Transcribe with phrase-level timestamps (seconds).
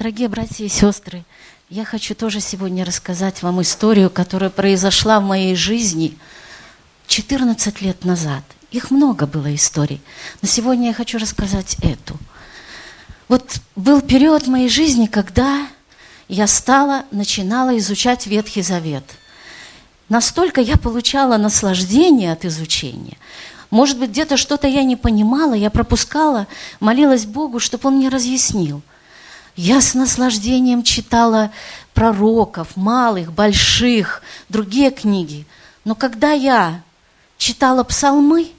[0.00, 1.26] Дорогие братья и сестры,
[1.68, 6.16] я хочу тоже сегодня рассказать вам историю, которая произошла в моей жизни
[7.06, 8.42] 14 лет назад.
[8.70, 10.00] Их много было историй,
[10.40, 12.16] но сегодня я хочу рассказать эту.
[13.28, 15.68] Вот был период моей жизни, когда
[16.28, 19.04] я стала, начинала изучать Ветхий Завет.
[20.08, 23.18] Настолько я получала наслаждение от изучения.
[23.68, 26.46] Может быть, где-то что-то я не понимала, я пропускала,
[26.80, 28.80] молилась Богу, чтобы Он мне разъяснил.
[29.62, 31.52] Я с наслаждением читала
[31.92, 35.46] пророков, малых, больших, другие книги.
[35.84, 36.80] Но когда я
[37.36, 38.52] читала псалмы,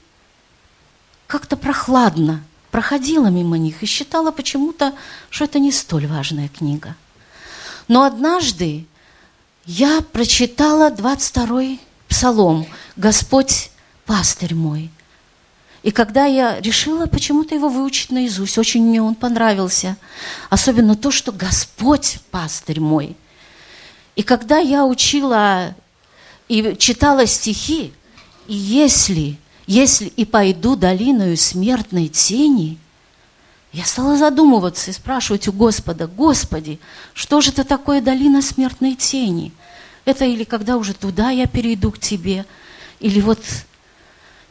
[1.26, 4.94] как-то прохладно проходила мимо них и считала почему-то,
[5.28, 6.94] что это не столь важная книга.
[7.88, 8.86] Но однажды
[9.64, 13.72] я прочитала 22-й псалом «Господь
[14.06, 14.88] пастырь мой».
[15.82, 19.96] И когда я решила почему-то его выучить наизусть, очень мне он понравился.
[20.48, 23.16] Особенно то, что Господь пастырь мой.
[24.14, 25.74] И когда я учила
[26.48, 27.92] и читала стихи,
[28.46, 32.78] и если, если и пойду долиною смертной тени,
[33.72, 36.78] я стала задумываться и спрашивать у Господа, Господи,
[37.14, 39.50] что же это такое долина смертной тени?
[40.04, 42.44] Это или когда уже туда я перейду к Тебе,
[43.00, 43.40] или вот...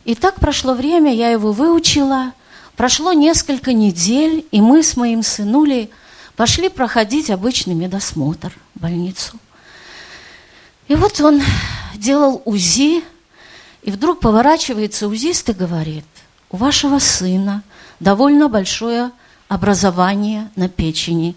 [0.06, 2.34] И так прошло время, я его выучила,
[2.76, 5.92] прошло несколько недель, и мы с моим сынулей
[6.36, 9.38] пошли проходить обычный медосмотр в больницу.
[10.88, 11.42] И вот он
[11.96, 13.04] делал УЗИ,
[13.84, 16.06] и вдруг поворачивается узист и говорит,
[16.50, 17.64] у вашего сына
[18.00, 19.12] довольно большое
[19.48, 21.36] образование на печени.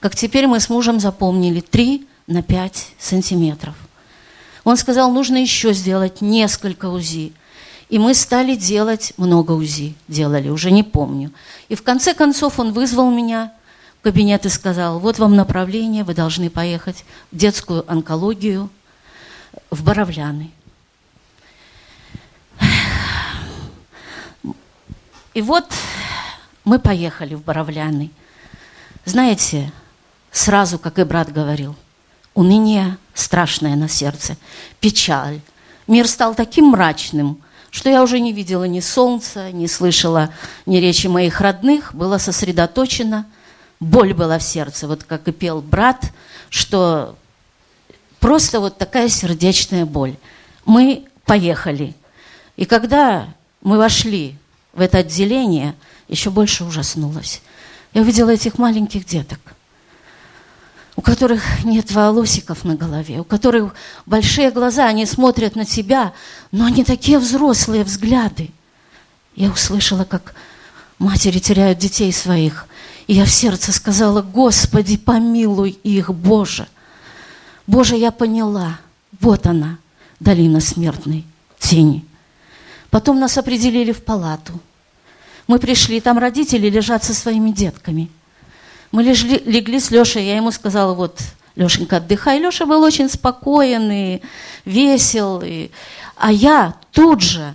[0.00, 3.74] Как теперь мы с мужем запомнили, 3 на 5 сантиметров.
[4.64, 7.32] Он сказал, нужно еще сделать несколько УЗИ.
[7.88, 11.32] И мы стали делать много УЗИ, делали, уже не помню.
[11.68, 13.52] И в конце концов он вызвал меня
[14.00, 18.70] в кабинет и сказал, вот вам направление, вы должны поехать в детскую онкологию
[19.70, 20.50] в Боровляны.
[25.34, 25.66] И вот
[26.64, 28.10] мы поехали в Боровляны.
[29.04, 29.70] Знаете,
[30.32, 31.76] сразу, как и брат говорил,
[32.34, 34.36] уныние страшное на сердце,
[34.80, 35.40] печаль.
[35.86, 40.30] Мир стал таким мрачным, что я уже не видела ни солнца, не слышала
[40.66, 43.26] ни речи моих родных, была сосредоточена,
[43.80, 46.12] боль была в сердце, вот как и пел брат,
[46.48, 47.16] что
[48.20, 50.16] просто вот такая сердечная боль.
[50.64, 51.94] Мы поехали.
[52.56, 53.28] И когда
[53.60, 54.36] мы вошли
[54.72, 55.74] в это отделение,
[56.08, 57.42] еще больше ужаснулась.
[57.92, 59.40] Я увидела этих маленьких деток,
[60.96, 63.74] у которых нет волосиков на голове, у которых
[64.06, 66.14] большие глаза, они смотрят на тебя,
[66.50, 68.50] но они такие взрослые взгляды.
[69.34, 70.34] Я услышала, как
[70.98, 72.66] матери теряют детей своих,
[73.06, 76.66] и я в сердце сказала, Господи, помилуй их, Боже.
[77.66, 78.78] Боже, я поняла,
[79.20, 79.76] вот она,
[80.18, 81.24] долина смертной
[81.58, 82.04] тени.
[82.88, 84.58] Потом нас определили в палату.
[85.46, 88.08] Мы пришли, там родители лежат со своими детками.
[88.92, 91.20] Мы лежли, легли с Лешей, я ему сказала, вот,
[91.54, 92.38] Лешенька, отдыхай.
[92.38, 94.22] Леша был очень спокоен и
[94.64, 95.42] весел.
[95.44, 95.70] И...
[96.16, 97.54] А я тут же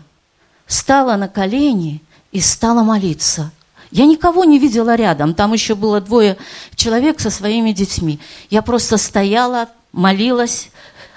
[0.68, 3.52] стала на колени и стала молиться.
[3.92, 6.38] Я никого не видела рядом, там еще было двое
[6.76, 8.20] человек со своими детьми.
[8.50, 10.70] Я просто стояла, молилась,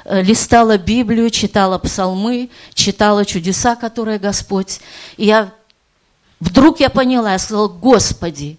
[0.05, 4.81] э, листала Библию, читала псалмы, читала чудеса, которые Господь.
[5.17, 5.53] И я
[6.45, 8.59] Вдруг я поняла, я сказала, Господи,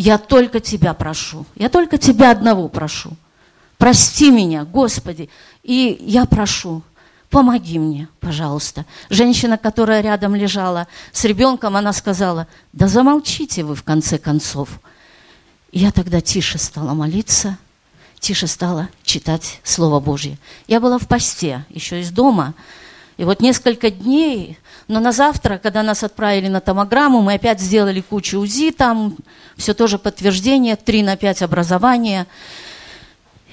[0.00, 3.10] я только Тебя прошу, я только Тебя одного прошу.
[3.76, 5.28] Прости меня, Господи.
[5.62, 6.82] И я прошу,
[7.28, 8.86] помоги мне, пожалуйста.
[9.10, 14.80] Женщина, которая рядом лежала с ребенком, она сказала, да замолчите вы в конце концов.
[15.70, 17.58] Я тогда тише стала молиться,
[18.18, 20.38] тише стала читать Слово Божье.
[20.66, 22.54] Я была в посте, еще из дома,
[23.20, 24.56] и вот несколько дней,
[24.88, 29.14] но на завтра, когда нас отправили на томограмму, мы опять сделали кучу УЗИ, там
[29.58, 32.26] все тоже подтверждение, 3 на 5 образования.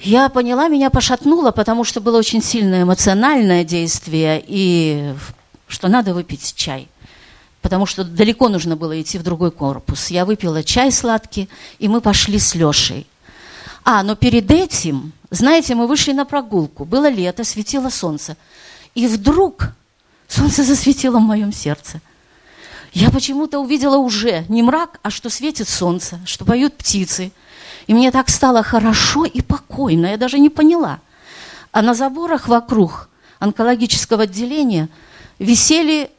[0.00, 5.12] Я поняла, меня пошатнуло, потому что было очень сильное эмоциональное действие, и
[5.66, 6.88] что надо выпить чай.
[7.60, 10.08] Потому что далеко нужно было идти в другой корпус.
[10.08, 13.06] Я выпила чай сладкий, и мы пошли с Лешей.
[13.84, 16.86] А, но перед этим, знаете, мы вышли на прогулку.
[16.86, 18.38] Было лето, светило солнце.
[18.94, 19.68] И вдруг
[20.26, 22.00] солнце засветило в моем сердце.
[22.92, 27.32] Я почему-то увидела уже не мрак, а что светит солнце, что поют птицы.
[27.86, 31.00] И мне так стало хорошо и покойно, я даже не поняла.
[31.72, 33.08] А на заборах вокруг
[33.38, 34.88] онкологического отделения
[35.38, 36.10] висели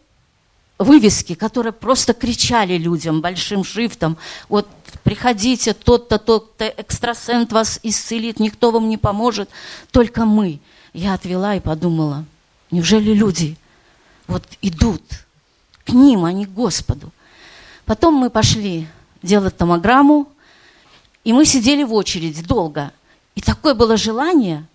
[0.77, 4.17] вывески, которые просто кричали людям большим шрифтом,
[4.47, 4.67] вот
[5.03, 9.49] приходите, тот-то, тот-то экстрасент вас исцелит, никто вам не поможет,
[9.91, 10.59] только мы.
[10.93, 12.25] Я отвела и подумала,
[12.71, 13.57] неужели люди
[14.27, 15.01] вот идут
[15.85, 17.11] к ним, а не к Господу?
[17.85, 18.87] Потом мы пошли
[19.21, 20.27] делать томограмму,
[21.23, 22.91] и мы сидели в очереди долго.
[23.35, 24.65] И такое было желание,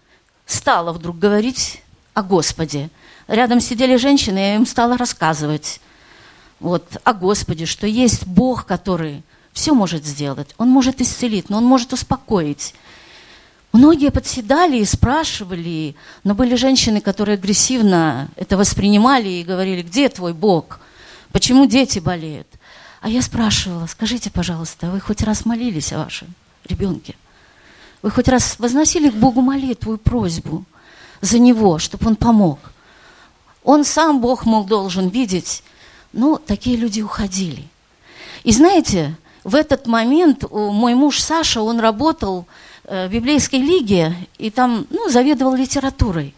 [0.46, 1.82] стало вдруг говорить
[2.14, 2.90] о Господе.
[3.28, 5.80] Рядом сидели женщины, я им стала рассказывать
[6.60, 10.54] вот, о Господе, что есть Бог, который все может сделать.
[10.58, 12.74] Он может исцелить, но Он может успокоить.
[13.74, 20.32] Многие подседали и спрашивали, но были женщины, которые агрессивно это воспринимали и говорили, где твой
[20.32, 20.78] Бог?
[21.32, 22.46] Почему дети болеют?
[23.00, 26.28] А я спрашивала, скажите, пожалуйста, вы хоть раз молились о вашем
[26.64, 27.16] ребенке?
[28.00, 30.64] Вы хоть раз возносили к Богу молитву и просьбу
[31.20, 32.60] за него, чтобы он помог?
[33.64, 35.64] Он сам, Бог, мог должен видеть,
[36.12, 37.64] ну, такие люди уходили.
[38.44, 42.46] И знаете, в этот момент мой муж Саша, он работал
[42.84, 46.34] в библейской лиге и там, ну, заведовал литературой.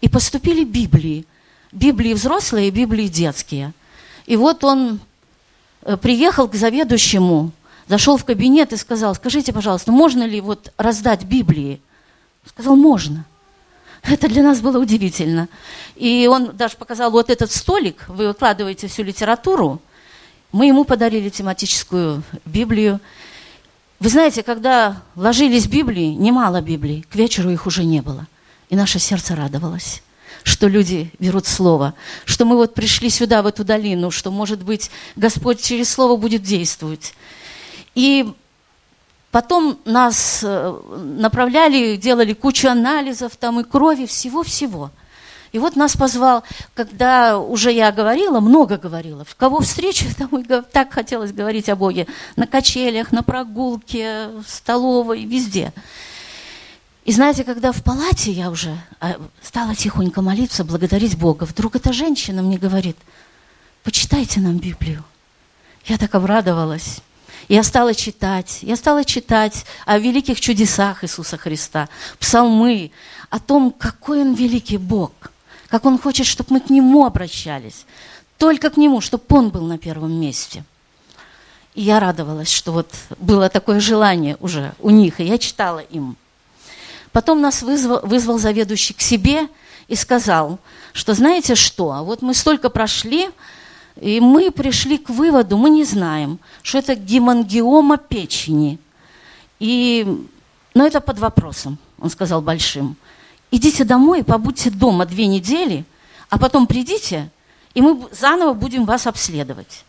[0.00, 1.24] И поступили Библии.
[1.72, 3.72] Библии взрослые и Библии детские.
[4.26, 5.00] И вот он
[5.82, 7.52] э, приехал к заведующему,
[7.88, 11.80] зашел в кабинет и сказал, скажите, пожалуйста, можно ли вот раздать Библии?
[12.46, 13.24] Сказал, можно.
[14.02, 15.48] Это для нас было удивительно.
[15.96, 19.80] И он даже показал вот этот столик, вы выкладываете всю литературу.
[20.52, 23.00] Мы ему подарили тематическую Библию.
[24.00, 28.26] Вы знаете, когда ложились Библии, немало Библий, к вечеру их уже не было.
[28.68, 30.02] И наше сердце радовалось
[30.44, 34.90] что люди берут слово, что мы вот пришли сюда, в эту долину, что, может быть,
[35.14, 37.12] Господь через слово будет действовать.
[37.94, 38.32] И
[39.30, 40.80] Потом нас э,
[41.18, 44.90] направляли, делали кучу анализов там и крови, всего-всего.
[45.52, 50.44] И вот нас позвал, когда уже я говорила, много говорила, в кого встречу, там и
[50.44, 52.06] так хотелось говорить о Боге,
[52.36, 55.72] на качелях, на прогулке, в столовой, везде.
[57.04, 61.92] И знаете, когда в палате я уже а, стала тихонько молиться, благодарить Бога, вдруг эта
[61.92, 62.98] женщина мне говорит,
[63.82, 65.02] почитайте нам Библию.
[65.86, 67.00] Я так обрадовалась.
[67.48, 72.90] Я стала читать, я стала читать о великих чудесах Иисуса Христа, псалмы,
[73.30, 75.12] о том, какой Он великий Бог,
[75.68, 77.84] как Он хочет, чтобы мы к Нему обращались,
[78.38, 80.64] только к Нему, чтобы Он был на первом месте.
[81.74, 86.16] И я радовалась, что вот было такое желание уже у них, и я читала им.
[87.12, 89.48] Потом нас вызвал, вызвал заведующий к себе
[89.86, 90.58] и сказал,
[90.92, 93.30] что знаете что, вот мы столько прошли,
[94.00, 98.78] и мы пришли к выводу, мы не знаем, что это гемангиома печени.
[99.58, 100.06] И,
[100.74, 102.96] но это под вопросом, он сказал большим.
[103.50, 105.84] Идите домой, побудьте дома две недели,
[106.28, 107.30] а потом придите,
[107.74, 109.84] и мы заново будем вас обследовать.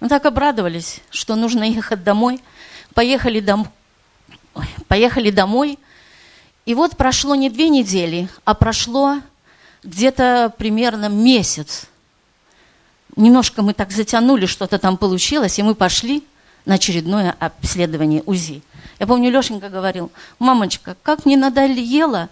[0.00, 2.40] Мы так обрадовались, что нужно ехать домой.
[2.94, 3.68] Поехали, дом...
[4.54, 5.78] Ой, поехали домой.
[6.66, 9.20] И вот прошло не две недели, а прошло
[9.82, 11.90] где-то примерно месяц
[13.16, 16.24] немножко мы так затянули, что-то там получилось, и мы пошли
[16.64, 18.62] на очередное обследование УЗИ.
[18.98, 22.28] Я помню, Лешенька говорил, мамочка, как мне надоело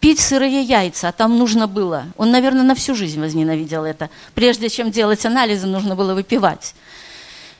[0.00, 2.06] пить сырые яйца, а там нужно было.
[2.16, 4.10] Он, наверное, на всю жизнь возненавидел это.
[4.34, 6.74] Прежде чем делать анализы, нужно было выпивать.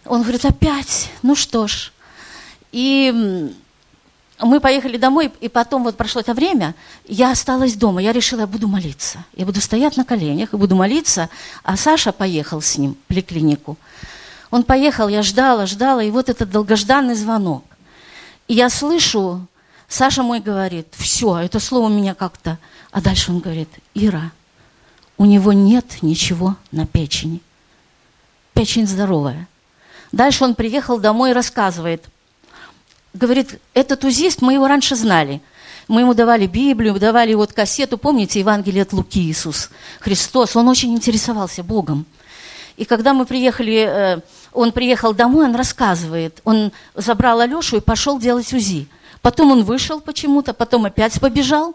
[0.04, 1.10] Он говорит, опять?
[1.22, 1.92] Ну что ж.
[2.72, 3.50] И
[4.40, 6.74] мы поехали домой, и потом вот прошло это время,
[7.06, 9.24] я осталась дома, я решила, я буду молиться.
[9.34, 11.30] Я буду стоять на коленях и буду молиться,
[11.62, 13.78] а Саша поехал с ним в поликлинику.
[14.50, 17.64] Он поехал, я ждала, ждала, и вот этот долгожданный звонок.
[18.46, 19.46] И я слышу,
[19.88, 22.58] Саша мой говорит, все, это слово меня как-то...
[22.90, 24.32] А дальше он говорит, Ира,
[25.18, 27.40] у него нет ничего на печени.
[28.54, 29.48] Печень здоровая.
[30.12, 32.04] Дальше он приехал домой и рассказывает–
[33.16, 35.40] говорит, этот узист, мы его раньше знали.
[35.88, 40.56] Мы ему давали Библию, давали вот кассету, помните, Евангелие от Луки Иисус Христос.
[40.56, 42.06] Он очень интересовался Богом.
[42.76, 44.20] И когда мы приехали, э,
[44.52, 46.40] он приехал домой, он рассказывает.
[46.44, 48.88] Он забрал Алешу и пошел делать УЗИ.
[49.26, 51.74] Потом он вышел почему-то, потом опять побежал,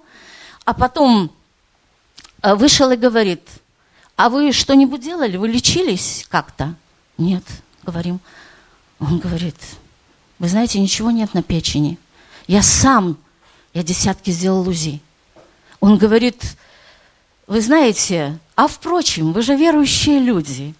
[0.64, 1.30] а потом
[2.42, 3.42] э, вышел и говорит,
[4.16, 5.36] а вы что-нибудь делали?
[5.36, 6.76] Вы лечились как-то?
[7.18, 7.44] Нет,
[7.84, 8.22] говорим.
[9.02, 9.58] Он говорит,
[10.40, 11.98] вы знаете, ничего нет на печени.
[12.48, 13.18] Я сам,
[13.74, 15.02] я десятки сделал УЗИ.
[15.82, 16.56] Он говорит,
[17.48, 20.74] вы знаете, а впрочем, вы же верующие люди.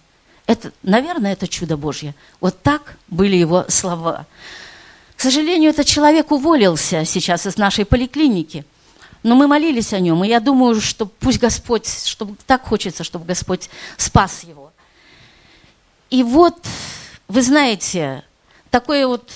[0.46, 2.14] Это, наверное, это чудо Божье.
[2.40, 4.24] Вот так были его слова.
[5.22, 8.64] К сожалению, этот человек уволился сейчас из нашей поликлиники.
[9.22, 13.24] Но мы молились о нем, и я думаю, что пусть Господь, чтобы так хочется, чтобы
[13.24, 14.72] Господь спас его.
[16.10, 16.66] И вот,
[17.28, 18.24] вы знаете,
[18.68, 19.30] такое вот,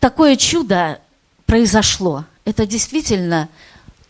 [0.00, 1.00] такое чудо
[1.46, 2.26] произошло.
[2.44, 3.48] Это действительно,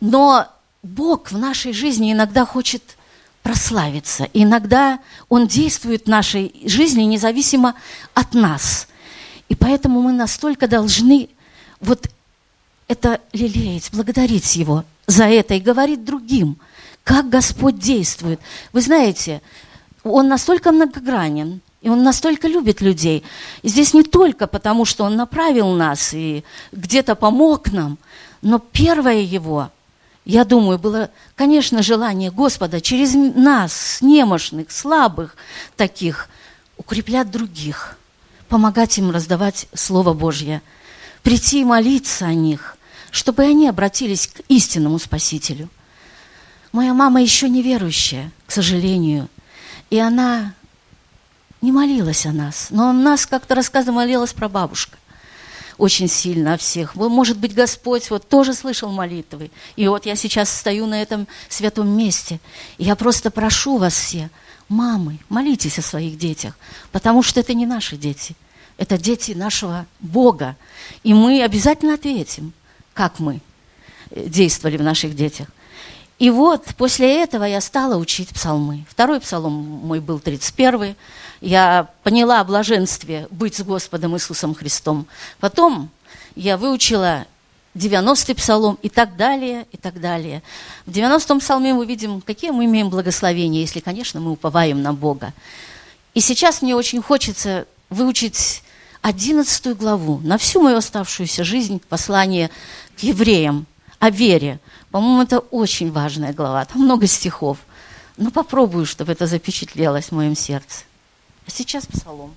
[0.01, 0.49] но
[0.83, 2.83] Бог в нашей жизни иногда хочет
[3.45, 4.29] прославиться.
[4.33, 4.99] Иногда
[5.29, 7.77] Он действует в нашей жизни независимо
[8.13, 8.89] от нас.
[9.49, 11.29] И поэтому мы настолько должны
[11.81, 12.09] вот
[12.89, 16.59] это лелеять, благодарить Его за это и говорить другим,
[17.03, 18.41] как Господь действует.
[18.73, 19.43] Вы знаете,
[20.03, 23.23] Он настолько многогранен, и Он настолько любит людей.
[23.63, 27.99] И здесь не только потому, что Он направил нас и где-то помог нам,
[28.41, 29.71] но первое Его,
[30.25, 35.37] я думаю, было, конечно, желание Господа через нас, немощных, слабых
[35.77, 36.29] таких,
[36.79, 37.99] укреплять других,
[38.49, 40.63] помогать им раздавать Слово Божье,
[41.23, 42.77] прийти и молиться о них,
[43.11, 45.69] чтобы они обратились к истинному Спасителю.
[46.73, 49.29] Моя мама еще неверующая, к сожалению,
[49.91, 50.55] и она
[51.61, 52.69] не молилась о нас.
[52.71, 54.99] Но о нас как-то рассказывала, молилась про бабушка
[55.79, 56.95] очень сильно о всех.
[56.95, 59.51] Может быть, Господь вот тоже слышал молитвы.
[59.77, 62.41] И вот я сейчас стою на этом святом месте.
[62.79, 64.31] И я просто прошу вас все,
[64.69, 66.57] мамы, молитесь о своих детях,
[66.93, 68.35] потому что это не наши дети.
[68.77, 70.57] Это дети нашего Бога.
[71.05, 72.53] И мы обязательно ответим,
[72.93, 73.41] как мы
[74.11, 75.49] действовали в наших детях.
[76.19, 78.85] И вот после этого я стала учить псалмы.
[78.89, 80.95] Второй псалом мой был 31
[81.41, 85.07] Я поняла о блаженстве быть с Господом Иисусом Христом.
[85.41, 85.91] Потом
[86.37, 87.27] я выучила
[87.75, 90.43] 90-й псалом и так далее, и так далее.
[90.87, 95.33] В 90-м псалме мы видим, какие мы имеем благословения, если, конечно, мы уповаем на Бога.
[96.15, 98.63] И сейчас мне очень хочется выучить
[99.03, 102.51] 11 главу на всю мою оставшуюся жизнь послание
[102.97, 103.67] к евреям
[103.99, 104.61] о вере–
[104.95, 107.59] по-моему, это очень важная глава, там много стихов.
[108.17, 110.85] Но попробую, чтобы это запечатлелось в моем сердце.
[111.49, 112.33] А сейчас псалом.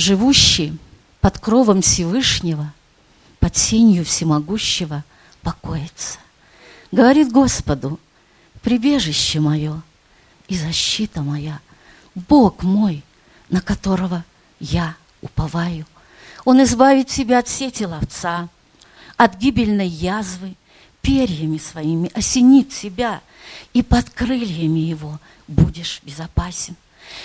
[0.00, 0.78] Живущий
[1.20, 2.72] под кровом Всевышнего,
[3.38, 5.04] под сенью всемогущего
[5.42, 6.18] покоится.
[6.90, 8.00] Говорит Господу,
[8.62, 9.80] прибежище мое
[10.48, 11.60] и защита моя,
[12.14, 13.04] Бог мой,
[13.48, 14.24] на которого
[14.58, 15.86] я уповаю–
[16.44, 18.48] он избавит тебя от сети ловца,
[19.16, 20.54] от гибельной язвы,
[21.02, 23.20] перьями своими осенит тебя,
[23.72, 26.76] и под крыльями его будешь безопасен.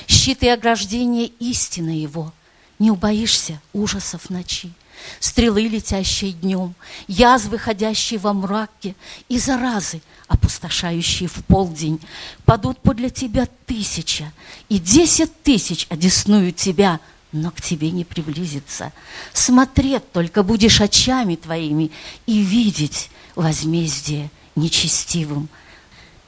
[0.07, 2.33] Щит и ограждение истины его,
[2.79, 4.71] не убоишься ужасов ночи,
[5.19, 6.75] стрелы, летящие днем,
[7.07, 8.95] язвы, ходящие во мраке,
[9.29, 11.99] и заразы, опустошающие в полдень.
[12.45, 14.31] Падут подле тебя тысяча,
[14.69, 16.99] и десять тысяч одесную тебя–
[17.35, 18.91] но к тебе не приблизится.
[19.33, 21.91] Смотреть только будешь очами твоими
[22.25, 25.49] и видеть возмездие нечестивым.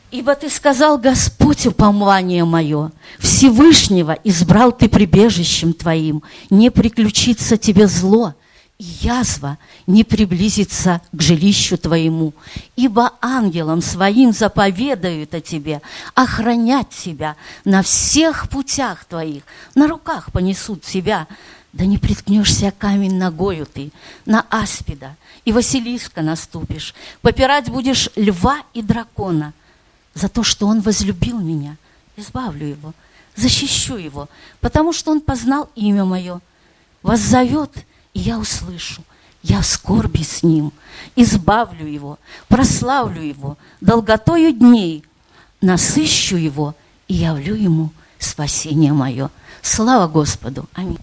[0.10, 8.34] Ибо ты сказал, Господь, упомлание мое, Всевышнего избрал ты прибежищем твоим, не приключится тебе зло–
[8.80, 12.34] язва не приблизится к жилищу твоему,
[12.76, 15.82] ибо ангелам своим заповедают о тебе,
[16.14, 17.36] охранять тебя
[17.66, 21.28] на всех путях твоих, на руках понесут тебя,
[21.74, 23.92] да не приткнешься камень ногою ты,
[24.26, 29.54] на аспида и Василиска наступишь, попирать будешь льва и дракона
[30.18, 31.78] за то, что он возлюбил меня,
[32.16, 32.94] избавлю его,
[33.36, 34.28] защищу его,
[34.60, 36.42] потому что он познал имя мое,
[37.04, 37.72] вас зовет–
[38.18, 39.04] и я услышу,
[39.44, 40.74] я в скорби с ним,
[41.16, 45.04] избавлю его, прославлю его, долготою дней,
[45.62, 46.74] насыщу его
[47.08, 49.30] и явлю ему спасение мое.
[49.62, 50.68] Слава Господу!
[50.74, 50.98] Аминь.